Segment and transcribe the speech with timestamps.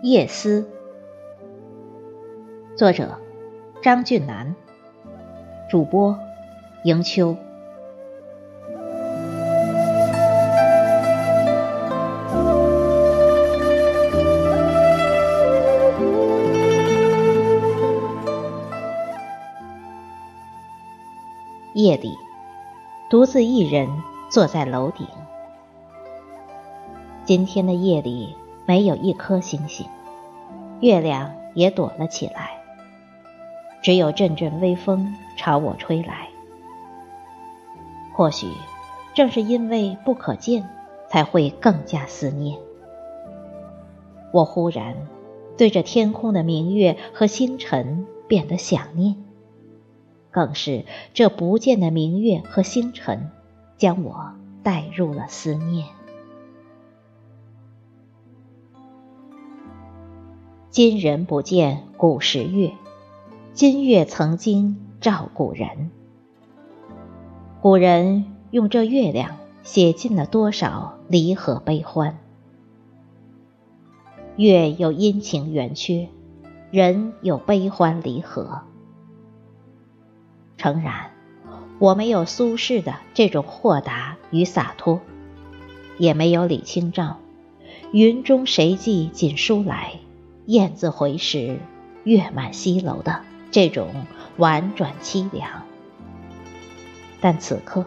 [0.00, 0.64] 夜思，
[2.76, 3.18] 作者
[3.82, 4.54] 张俊南，
[5.68, 6.16] 主播
[6.84, 7.36] 迎秋。
[21.74, 22.16] 夜里，
[23.10, 23.88] 独自一人
[24.30, 25.04] 坐在楼顶。
[27.24, 28.36] 今天的夜里
[28.68, 29.86] 没有一颗星星，
[30.80, 32.50] 月亮也躲了起来，
[33.80, 36.28] 只有阵阵微风朝我吹来。
[38.12, 38.46] 或许
[39.14, 40.68] 正是因为不可见，
[41.08, 42.58] 才会更加思念。
[44.32, 44.94] 我忽然
[45.56, 49.16] 对着天空的明月和星辰变得想念，
[50.30, 53.30] 更是这不见的明月和星辰，
[53.78, 55.86] 将我带入了思念。
[60.78, 62.72] 今人不见古时月，
[63.52, 65.90] 今月曾经照古人。
[67.60, 72.20] 古人用这月亮写尽了多少离合悲欢。
[74.36, 76.10] 月有阴晴圆缺，
[76.70, 78.60] 人有悲欢离合。
[80.58, 81.10] 诚然，
[81.80, 85.00] 我没有苏轼的这种豁达与洒脱，
[85.98, 87.16] 也没有李清照
[87.90, 89.94] “云中谁寄锦书来”。
[90.48, 91.58] 雁字回时，
[92.04, 94.06] 月满西楼的这种
[94.38, 95.46] 婉转凄凉，
[97.20, 97.84] 但此刻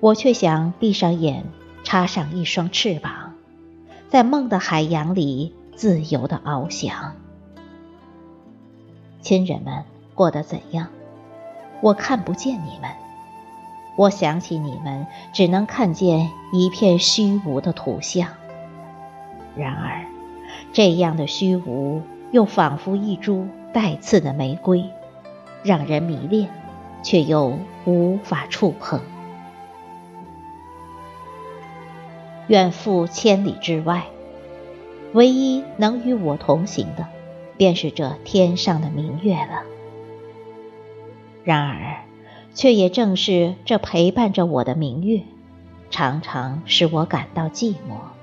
[0.00, 1.44] 我却想闭上眼，
[1.84, 3.34] 插上一双翅膀，
[4.08, 7.14] 在梦的海洋里自由的翱翔。
[9.20, 9.84] 亲人们
[10.16, 10.88] 过得怎样？
[11.80, 12.90] 我看不见你们，
[13.96, 18.28] 我想起你们，只能看见一片虚无的图像。
[19.54, 20.11] 然而。
[20.72, 24.84] 这样的虚无，又仿佛一株带刺的玫瑰，
[25.62, 26.48] 让人迷恋，
[27.02, 29.00] 却又无法触碰。
[32.48, 34.04] 远赴千里之外，
[35.12, 37.06] 唯一能与我同行的，
[37.56, 39.62] 便是这天上的明月了。
[41.44, 42.04] 然而，
[42.54, 45.22] 却也正是这陪伴着我的明月，
[45.90, 48.21] 常常使我感到寂寞。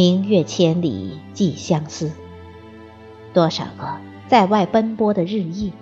[0.00, 2.12] 明月千里寄相思，
[3.34, 3.98] 多少个
[4.28, 5.72] 在外奔波的日夜，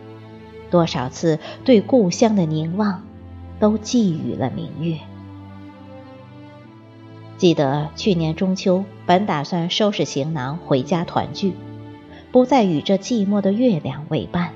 [0.71, 3.05] 多少次对故乡的凝望，
[3.61, 4.97] 都寄予了明月。
[7.37, 11.53] 记得去年中秋，本打算收拾行囊回家团聚，
[12.33, 14.55] 不再与这寂寞的月亮为伴，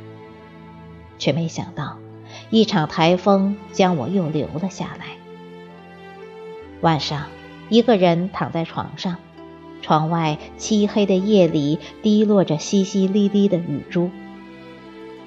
[1.19, 1.99] 却没想到
[2.49, 5.19] 一场台风将我又留了下来。
[6.81, 7.27] 晚上，
[7.69, 9.19] 一个人躺在床上。
[9.83, 14.11] 窗外漆黑的夜里，滴落着淅淅沥沥的雨珠。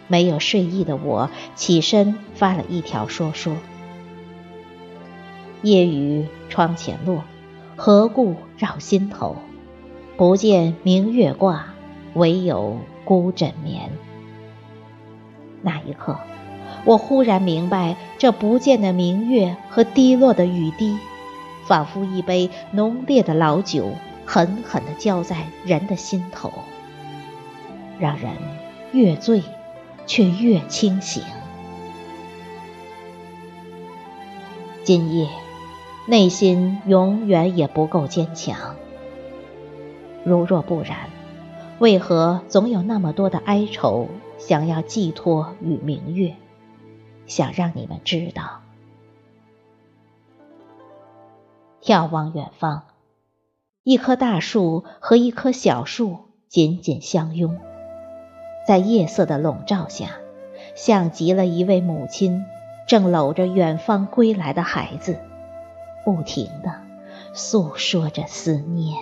[0.07, 3.55] 没有睡意的我，起身发了一条说说
[5.63, 7.23] ：“夜雨窗前落，
[7.75, 9.37] 何故绕心头？
[10.17, 11.73] 不见明月挂，
[12.13, 13.89] 唯有孤枕眠。”
[15.63, 16.17] 那一刻，
[16.85, 20.97] 我忽然明白，这不见的明月和滴落的雨滴，
[21.65, 23.91] 仿佛一杯浓烈的老酒。
[24.25, 26.51] 狠狠地浇在人的心头，
[28.00, 28.31] 让人
[28.91, 29.44] 越醉
[30.06, 31.23] 却越清醒。
[34.83, 35.29] 今夜，
[36.07, 38.75] 内心永远也不够坚强。
[40.25, 41.09] 如若不然，
[41.79, 46.35] 为何总有那么多的哀愁想要寄托与明月，
[47.28, 48.62] 想让你们知道？
[51.81, 52.83] 眺望远方。
[53.85, 57.59] 一棵大树和一棵小树紧紧相拥，
[58.66, 60.11] 在夜色的笼罩下，
[60.73, 62.45] 像极了一位母亲
[62.88, 65.18] 正搂着远方归来的孩子，
[66.06, 66.71] 不停地
[67.33, 68.97] 诉说着思念。